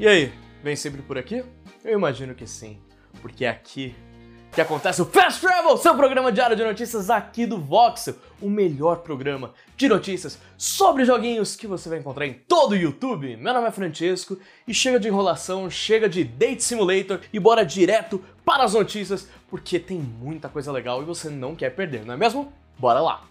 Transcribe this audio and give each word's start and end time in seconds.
E 0.00 0.08
aí, 0.08 0.32
vem 0.64 0.74
sempre 0.74 1.02
por 1.02 1.18
aqui? 1.18 1.44
Eu 1.84 1.92
imagino 1.92 2.34
que 2.34 2.46
sim, 2.46 2.78
porque 3.20 3.44
é 3.44 3.50
aqui 3.50 3.94
que 4.50 4.58
acontece 4.58 5.02
o 5.02 5.04
Fast 5.04 5.42
Travel, 5.42 5.76
seu 5.76 5.94
programa 5.94 6.32
diário 6.32 6.56
de 6.56 6.64
notícias 6.64 7.10
aqui 7.10 7.44
do 7.44 7.60
Voxel, 7.60 8.14
o 8.40 8.48
melhor 8.48 9.00
programa 9.00 9.52
de 9.76 9.90
notícias 9.90 10.38
sobre 10.56 11.04
joguinhos 11.04 11.54
que 11.54 11.66
você 11.66 11.90
vai 11.90 11.98
encontrar 11.98 12.26
em 12.26 12.32
todo 12.32 12.72
o 12.72 12.76
YouTube. 12.76 13.36
Meu 13.36 13.52
nome 13.52 13.68
é 13.68 13.70
Francesco 13.70 14.38
e 14.66 14.72
chega 14.72 14.98
de 14.98 15.08
enrolação, 15.08 15.68
chega 15.68 16.08
de 16.08 16.24
Date 16.24 16.64
Simulator 16.64 17.20
e 17.30 17.38
bora 17.38 17.62
direto 17.62 18.24
para 18.42 18.64
as 18.64 18.72
notícias, 18.72 19.28
porque 19.50 19.78
tem 19.78 19.98
muita 19.98 20.48
coisa 20.48 20.72
legal 20.72 21.02
e 21.02 21.04
você 21.04 21.28
não 21.28 21.54
quer 21.54 21.74
perder, 21.76 22.06
não 22.06 22.14
é 22.14 22.16
mesmo? 22.16 22.50
Bora 22.78 23.00
lá! 23.00 23.24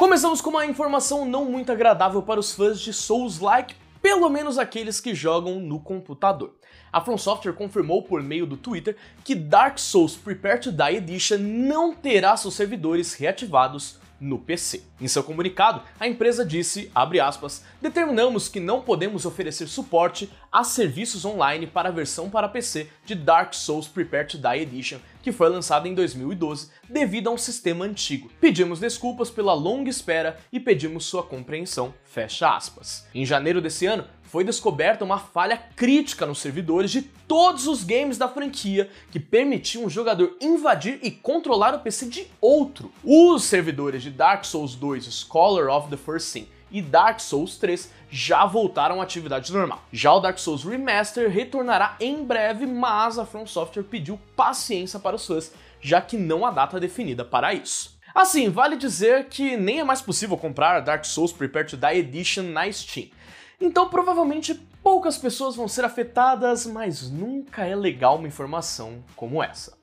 Começamos 0.00 0.40
com 0.40 0.48
uma 0.48 0.64
informação 0.64 1.26
não 1.26 1.44
muito 1.44 1.70
agradável 1.70 2.22
para 2.22 2.40
os 2.40 2.54
fãs 2.54 2.80
de 2.80 2.90
Souls-like, 2.90 3.74
pelo 4.00 4.30
menos 4.30 4.56
aqueles 4.56 4.98
que 4.98 5.14
jogam 5.14 5.60
no 5.60 5.78
computador. 5.78 6.54
A 6.90 7.02
From 7.02 7.18
Software 7.18 7.52
confirmou 7.52 8.02
por 8.02 8.22
meio 8.22 8.46
do 8.46 8.56
Twitter 8.56 8.96
que 9.22 9.34
Dark 9.34 9.78
Souls 9.78 10.16
Prepare 10.16 10.58
to 10.58 10.72
Die 10.72 10.96
Edition 10.96 11.36
não 11.36 11.92
terá 11.92 12.34
seus 12.34 12.54
servidores 12.54 13.12
reativados 13.12 13.98
no 14.20 14.38
PC. 14.38 14.82
Em 15.00 15.08
seu 15.08 15.24
comunicado, 15.24 15.82
a 15.98 16.06
empresa 16.06 16.44
disse, 16.44 16.90
aspas, 16.94 17.64
determinamos 17.80 18.48
que 18.48 18.60
não 18.60 18.82
podemos 18.82 19.24
oferecer 19.24 19.66
suporte 19.66 20.30
a 20.52 20.62
serviços 20.62 21.24
online 21.24 21.66
para 21.66 21.88
a 21.88 21.92
versão 21.92 22.28
para 22.28 22.48
PC 22.48 22.88
de 23.04 23.14
Dark 23.14 23.54
Souls 23.54 23.88
Prepare 23.88 24.26
to 24.26 24.38
Die 24.38 24.62
Edition, 24.62 24.98
que 25.22 25.32
foi 25.32 25.48
lançada 25.48 25.88
em 25.88 25.94
2012 25.94 26.70
devido 26.88 27.28
a 27.28 27.32
um 27.32 27.38
sistema 27.38 27.84
antigo. 27.84 28.30
Pedimos 28.40 28.80
desculpas 28.80 29.30
pela 29.30 29.54
longa 29.54 29.88
espera 29.88 30.38
e 30.52 30.60
pedimos 30.60 31.06
sua 31.06 31.22
compreensão, 31.22 31.94
fecha 32.04 32.54
aspas. 32.54 33.06
Em 33.14 33.24
janeiro 33.24 33.60
desse 33.60 33.86
ano, 33.86 34.04
foi 34.30 34.44
descoberta 34.44 35.04
uma 35.04 35.18
falha 35.18 35.60
crítica 35.74 36.24
nos 36.24 36.38
servidores 36.38 36.92
de 36.92 37.02
todos 37.02 37.66
os 37.66 37.82
games 37.82 38.16
da 38.16 38.28
franquia 38.28 38.88
que 39.10 39.18
permitiam 39.18 39.84
um 39.84 39.90
jogador 39.90 40.36
invadir 40.40 41.00
e 41.02 41.10
controlar 41.10 41.74
o 41.74 41.80
PC 41.80 42.06
de 42.06 42.26
outro. 42.40 42.92
Os 43.02 43.42
servidores 43.42 44.04
de 44.04 44.10
Dark 44.10 44.44
Souls 44.44 44.76
2 44.76 45.04
Scholar 45.12 45.68
of 45.68 45.90
the 45.90 45.96
First 45.96 46.28
Sin 46.28 46.46
e 46.70 46.80
Dark 46.80 47.18
Souls 47.18 47.56
3 47.56 47.90
já 48.08 48.46
voltaram 48.46 49.00
à 49.00 49.02
atividade 49.02 49.52
normal. 49.52 49.82
Já 49.92 50.12
o 50.12 50.20
Dark 50.20 50.38
Souls 50.38 50.62
Remaster 50.62 51.28
retornará 51.28 51.96
em 51.98 52.22
breve, 52.22 52.66
mas 52.66 53.18
a 53.18 53.26
From 53.26 53.48
Software 53.48 53.82
pediu 53.82 54.16
paciência 54.36 55.00
para 55.00 55.16
os 55.16 55.26
fãs, 55.26 55.52
já 55.80 56.00
que 56.00 56.16
não 56.16 56.46
há 56.46 56.52
data 56.52 56.78
definida 56.78 57.24
para 57.24 57.52
isso. 57.52 57.98
Assim, 58.14 58.48
vale 58.48 58.76
dizer 58.76 59.24
que 59.24 59.56
nem 59.56 59.80
é 59.80 59.84
mais 59.84 60.00
possível 60.00 60.36
comprar 60.36 60.78
Dark 60.80 61.04
Souls 61.04 61.32
Prepare 61.32 61.66
to 61.66 61.76
Die 61.76 61.98
Edition 61.98 62.42
na 62.44 62.70
Steam. 62.70 63.08
Então 63.60 63.88
provavelmente 63.88 64.54
poucas 64.82 65.18
pessoas 65.18 65.54
vão 65.54 65.68
ser 65.68 65.84
afetadas, 65.84 66.64
mas 66.64 67.10
nunca 67.10 67.66
é 67.66 67.76
legal 67.76 68.16
uma 68.16 68.26
informação 68.26 69.04
como 69.14 69.42
essa. 69.42 69.76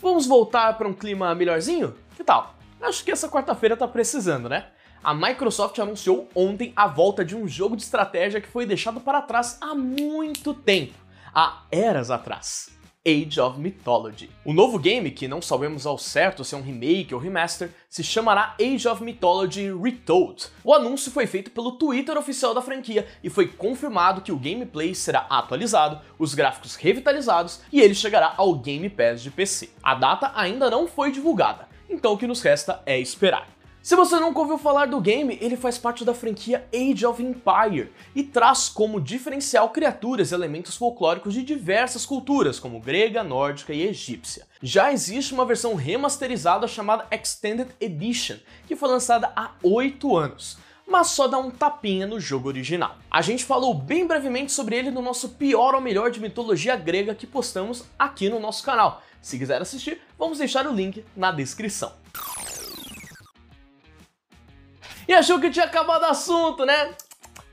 Vamos 0.00 0.26
voltar 0.26 0.76
para 0.76 0.88
um 0.88 0.92
clima 0.92 1.32
melhorzinho? 1.34 1.94
Que 2.16 2.24
tal? 2.24 2.56
Acho 2.80 3.04
que 3.04 3.12
essa 3.12 3.28
quarta-feira 3.28 3.76
tá 3.76 3.86
precisando, 3.86 4.48
né? 4.48 4.66
A 5.04 5.14
Microsoft 5.14 5.78
anunciou 5.78 6.28
ontem 6.34 6.72
a 6.74 6.88
volta 6.88 7.24
de 7.24 7.36
um 7.36 7.46
jogo 7.46 7.76
de 7.76 7.82
estratégia 7.82 8.40
que 8.40 8.48
foi 8.48 8.66
deixado 8.66 9.00
para 9.00 9.22
trás 9.22 9.58
há 9.60 9.74
muito 9.74 10.52
tempo, 10.54 10.94
há 11.32 11.62
eras 11.70 12.10
atrás. 12.10 12.70
Age 13.04 13.40
of 13.40 13.58
Mythology. 13.58 14.30
O 14.44 14.52
novo 14.52 14.78
game, 14.78 15.10
que 15.10 15.26
não 15.26 15.42
sabemos 15.42 15.86
ao 15.86 15.98
certo 15.98 16.44
se 16.44 16.54
é 16.54 16.58
um 16.58 16.62
remake 16.62 17.12
ou 17.12 17.20
remaster, 17.20 17.70
se 17.88 18.04
chamará 18.04 18.54
Age 18.60 18.86
of 18.86 19.02
Mythology 19.02 19.72
Retold. 19.72 20.46
O 20.62 20.72
anúncio 20.72 21.10
foi 21.10 21.26
feito 21.26 21.50
pelo 21.50 21.72
Twitter 21.72 22.16
oficial 22.16 22.54
da 22.54 22.62
franquia 22.62 23.04
e 23.20 23.28
foi 23.28 23.48
confirmado 23.48 24.20
que 24.20 24.30
o 24.30 24.38
gameplay 24.38 24.94
será 24.94 25.26
atualizado, 25.28 26.00
os 26.16 26.32
gráficos 26.32 26.76
revitalizados 26.76 27.60
e 27.72 27.80
ele 27.80 27.94
chegará 27.94 28.34
ao 28.36 28.54
Game 28.54 28.88
Pass 28.88 29.20
de 29.20 29.32
PC. 29.32 29.70
A 29.82 29.96
data 29.96 30.30
ainda 30.36 30.70
não 30.70 30.86
foi 30.86 31.10
divulgada, 31.10 31.68
então 31.90 32.12
o 32.12 32.18
que 32.18 32.28
nos 32.28 32.40
resta 32.40 32.80
é 32.86 33.00
esperar. 33.00 33.48
Se 33.82 33.96
você 33.96 34.20
nunca 34.20 34.38
ouviu 34.38 34.58
falar 34.58 34.86
do 34.86 35.00
game, 35.00 35.36
ele 35.40 35.56
faz 35.56 35.76
parte 35.76 36.04
da 36.04 36.14
franquia 36.14 36.64
Age 36.72 37.04
of 37.04 37.20
Empire 37.20 37.90
e 38.14 38.22
traz 38.22 38.68
como 38.68 39.00
diferencial 39.00 39.70
criaturas 39.70 40.30
e 40.30 40.34
elementos 40.34 40.76
folclóricos 40.76 41.34
de 41.34 41.42
diversas 41.42 42.06
culturas, 42.06 42.60
como 42.60 42.78
grega, 42.78 43.24
nórdica 43.24 43.72
e 43.72 43.82
egípcia. 43.82 44.46
Já 44.62 44.92
existe 44.92 45.34
uma 45.34 45.44
versão 45.44 45.74
remasterizada 45.74 46.68
chamada 46.68 47.08
Extended 47.10 47.70
Edition, 47.80 48.36
que 48.68 48.76
foi 48.76 48.88
lançada 48.88 49.32
há 49.34 49.50
8 49.64 50.16
anos 50.16 50.58
mas 50.84 51.08
só 51.08 51.26
dá 51.26 51.38
um 51.38 51.50
tapinha 51.50 52.06
no 52.06 52.20
jogo 52.20 52.48
original. 52.48 52.98
A 53.10 53.22
gente 53.22 53.44
falou 53.44 53.72
bem 53.72 54.06
brevemente 54.06 54.52
sobre 54.52 54.76
ele 54.76 54.90
no 54.90 55.00
nosso 55.00 55.30
pior 55.30 55.74
ou 55.74 55.80
melhor 55.80 56.10
de 56.10 56.20
mitologia 56.20 56.76
grega 56.76 57.14
que 57.14 57.26
postamos 57.26 57.84
aqui 57.98 58.28
no 58.28 58.38
nosso 58.38 58.62
canal. 58.62 59.00
Se 59.22 59.38
quiser 59.38 59.62
assistir, 59.62 60.02
vamos 60.18 60.38
deixar 60.38 60.66
o 60.66 60.74
link 60.74 61.02
na 61.16 61.32
descrição. 61.32 61.92
E 65.06 65.12
achou 65.12 65.40
que 65.40 65.50
tinha 65.50 65.64
acabado 65.64 66.02
o 66.02 66.06
assunto, 66.06 66.64
né? 66.64 66.94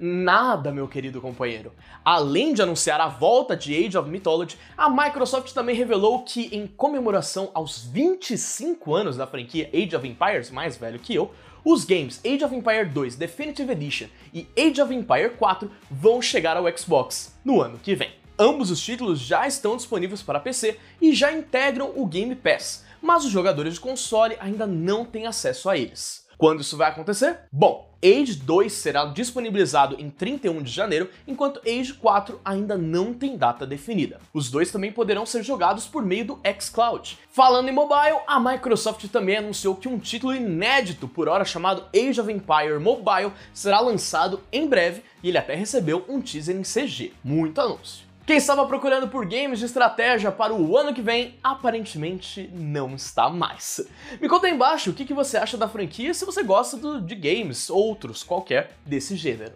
Nada, 0.02 0.72
meu 0.72 0.88
querido 0.88 1.20
companheiro. 1.20 1.74
Além 2.06 2.54
de 2.54 2.62
anunciar 2.62 3.02
a 3.02 3.08
volta 3.08 3.56
de 3.58 3.76
Age 3.76 3.98
of 3.98 4.10
Mythology, 4.10 4.58
a 4.78 4.90
Microsoft 4.90 5.52
também 5.52 5.76
revelou 5.76 6.24
que, 6.24 6.56
em 6.56 6.68
comemoração 6.68 7.52
aos 7.54 7.84
25 7.84 8.96
anos 8.96 9.18
da 9.18 9.28
franquia 9.28 9.70
Age 9.74 9.96
of 9.96 10.08
Empires, 10.08 10.52
mais 10.52 10.78
velho 10.78 11.00
que 11.00 11.14
eu, 11.14 11.32
os 11.66 11.84
games 11.84 12.22
Age 12.26 12.46
of 12.46 12.56
Empire 12.56 12.86
2 12.86 13.18
Definitive 13.18 13.74
Edition 13.74 14.08
e 14.34 14.48
Age 14.58 14.82
of 14.82 14.94
Empire 14.94 15.32
4 15.32 15.70
vão 15.92 16.22
chegar 16.22 16.56
ao 16.56 16.78
Xbox 16.78 17.38
no 17.44 17.62
ano 17.62 17.78
que 17.78 17.94
vem. 17.94 18.12
Ambos 18.38 18.72
os 18.72 18.82
títulos 18.82 19.20
já 19.20 19.46
estão 19.46 19.76
disponíveis 19.76 20.22
para 20.22 20.40
PC 20.40 20.80
e 21.02 21.14
já 21.14 21.34
integram 21.34 21.92
o 21.94 22.06
Game 22.06 22.34
Pass, 22.36 22.86
mas 23.02 23.26
os 23.26 23.32
jogadores 23.32 23.74
de 23.74 23.82
console 23.82 24.38
ainda 24.40 24.66
não 24.66 25.04
têm 25.04 25.28
acesso 25.28 25.70
a 25.70 25.78
eles. 25.78 26.29
Quando 26.40 26.62
isso 26.62 26.78
vai 26.78 26.88
acontecer? 26.88 27.38
Bom, 27.52 27.92
Age 28.02 28.36
2 28.36 28.72
será 28.72 29.04
disponibilizado 29.04 29.98
em 30.00 30.10
31 30.10 30.64
de 30.64 30.72
janeiro, 30.72 31.10
enquanto 31.28 31.60
Age 31.68 31.94
4 31.96 32.40
ainda 32.46 32.78
não 32.78 33.14
tem 33.14 33.36
data 33.36 33.68
definida. 33.68 34.22
Os 34.34 34.50
dois 34.50 34.72
também 34.72 34.90
poderão 34.90 35.26
ser 35.26 35.44
jogados 35.44 35.86
por 35.86 36.02
meio 36.02 36.24
do 36.24 36.40
xCloud. 36.62 37.20
Falando 37.30 37.68
em 37.68 37.74
mobile, 37.74 38.22
a 38.26 38.40
Microsoft 38.40 39.06
também 39.10 39.36
anunciou 39.36 39.76
que 39.76 39.90
um 39.90 40.00
título 40.00 40.34
inédito 40.34 41.10
por 41.10 41.28
hora 41.28 41.44
chamado 41.44 41.84
Age 41.94 42.22
of 42.22 42.32
Empire 42.32 42.80
Mobile 42.80 43.34
será 43.54 43.82
lançado 43.82 44.40
em 44.50 44.66
breve 44.66 45.04
e 45.22 45.28
ele 45.28 45.38
até 45.38 45.56
recebeu 45.56 46.06
um 46.08 46.22
teaser 46.22 46.56
em 46.56 46.62
CG. 46.62 47.12
Muito 47.22 47.60
anúncio. 47.60 48.09
Quem 48.30 48.38
estava 48.38 48.64
procurando 48.68 49.08
por 49.08 49.26
games 49.26 49.58
de 49.58 49.66
estratégia 49.66 50.32
para 50.32 50.54
o 50.54 50.78
ano 50.78 50.94
que 50.94 51.02
vem, 51.02 51.40
aparentemente 51.44 52.48
não 52.54 52.94
está 52.94 53.28
mais. 53.28 53.90
Me 54.22 54.30
conta 54.30 54.46
aí 54.46 54.54
embaixo 54.54 54.92
o 54.92 54.94
que, 54.94 55.12
você 55.16 55.36
acha 55.36 55.58
da 55.58 55.68
franquia 55.68 56.14
se 56.14 56.26
você 56.26 56.44
gosta 56.44 56.78
do, 56.78 57.02
de 57.02 57.16
games, 57.16 57.72
outros, 57.72 58.22
qualquer 58.24 58.78
desse 58.86 59.16
gênero. 59.16 59.56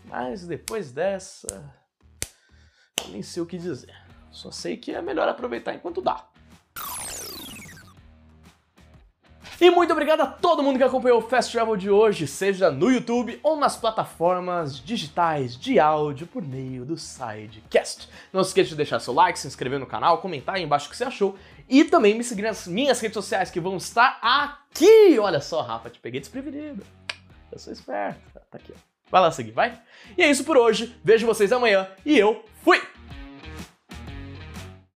Mas 0.06 0.48
depois 0.48 0.92
dessa. 0.92 1.72
Nem 3.10 3.22
sei 3.22 3.44
o 3.44 3.46
que 3.46 3.58
dizer. 3.58 3.94
Só 4.32 4.52
sei 4.52 4.78
que 4.78 4.92
é 4.92 5.02
melhor 5.02 5.28
aproveitar 5.28 5.74
enquanto 5.74 6.02
dá. 6.02 6.26
E 9.59 9.71
muito 9.71 9.92
obrigado 9.92 10.21
a 10.21 10.27
todo 10.27 10.62
mundo 10.62 10.77
que 10.77 10.83
acompanhou 10.83 11.18
o 11.18 11.21
Fast 11.21 11.51
Travel 11.51 11.75
de 11.75 11.89
hoje, 11.89 12.27
seja 12.27 12.69
no 12.69 12.92
YouTube 12.92 13.39
ou 13.42 13.57
nas 13.57 13.75
plataformas 13.75 14.80
digitais 14.80 15.57
de 15.57 15.80
áudio 15.80 16.27
por 16.27 16.44
meio 16.44 16.86
do 16.86 16.95
Sidecast. 16.95 18.07
Não 18.31 18.44
se 18.44 18.51
esqueça 18.51 18.69
de 18.69 18.75
deixar 18.75 19.00
seu 19.00 19.15
like, 19.15 19.39
se 19.39 19.48
inscrever 19.48 19.80
no 19.80 19.88
canal, 19.88 20.19
comentar 20.19 20.56
aí 20.56 20.63
embaixo 20.63 20.86
o 20.86 20.89
que 20.92 20.95
você 20.98 21.06
achou 21.06 21.36
e 21.68 21.83
também 21.83 22.15
me 22.15 22.24
seguir 22.24 22.44
nas 22.44 22.68
minhas 22.68 23.00
redes 23.00 23.15
sociais 23.15 23.50
que 23.50 23.59
vão 23.59 23.77
estar 23.77 24.19
aqui. 24.21 25.18
Olha 25.18 25.42
só, 25.42 25.62
Rafa, 25.62 25.89
te 25.89 26.00
peguei 26.00 26.19
desprevenido. 26.19 26.86
Eu 27.51 27.57
sou 27.57 27.74
esperto. 27.74 28.19
Tá 28.51 28.59
aqui, 28.59 28.71
ó. 28.75 28.80
Vai 29.09 29.21
lá 29.21 29.31
seguir, 29.31 29.51
vai. 29.51 29.81
E 30.15 30.21
é 30.21 30.30
isso 30.30 30.44
por 30.44 30.56
hoje. 30.56 30.95
Vejo 31.04 31.25
vocês 31.25 31.51
amanhã 31.51 31.88
e 32.06 32.15
eu 32.15 32.45
fui! 32.63 32.97